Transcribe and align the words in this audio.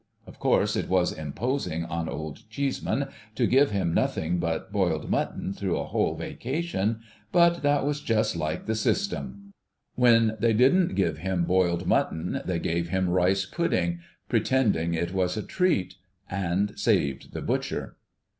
Of 0.25 0.39
course 0.39 0.75
it 0.75 0.89
was 0.89 1.11
imposing 1.13 1.85
on 1.85 2.09
Old 2.09 2.49
Cheeseman 2.49 3.09
to 3.35 3.45
give 3.45 3.69
him 3.69 3.93
nothing 3.93 4.39
but 4.39 4.71
boiled 4.71 5.11
mutton 5.11 5.53
through 5.53 5.77
a 5.77 5.85
whole 5.85 6.15
Vacation, 6.15 7.01
but 7.31 7.61
that 7.61 7.85
was 7.85 8.01
just 8.01 8.35
like 8.35 8.65
the 8.65 8.73
system. 8.73 9.53
When 9.93 10.37
they 10.39 10.53
didn't 10.53 10.95
give 10.95 11.19
him 11.19 11.43
boiled 11.43 11.85
mutton, 11.85 12.41
they 12.45 12.57
gave 12.57 12.89
him 12.89 13.11
rice 13.11 13.45
pudding, 13.45 13.99
pretending 14.27 14.95
it 14.95 15.13
was 15.13 15.37
a 15.37 15.43
treat. 15.43 15.97
And 16.31 16.73
saved 16.79 17.33
the 17.33 17.41
butcher. 17.43 17.95